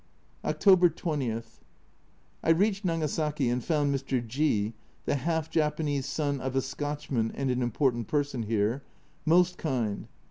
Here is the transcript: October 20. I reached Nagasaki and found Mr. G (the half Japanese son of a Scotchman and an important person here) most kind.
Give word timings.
October 0.43 0.89
20. 0.89 1.43
I 2.41 2.49
reached 2.49 2.83
Nagasaki 2.83 3.49
and 3.51 3.63
found 3.63 3.93
Mr. 3.93 4.25
G 4.25 4.73
(the 5.05 5.13
half 5.13 5.47
Japanese 5.51 6.07
son 6.07 6.41
of 6.41 6.55
a 6.55 6.61
Scotchman 6.63 7.31
and 7.35 7.51
an 7.51 7.61
important 7.61 8.07
person 8.07 8.41
here) 8.41 8.81
most 9.27 9.59
kind. 9.59 10.07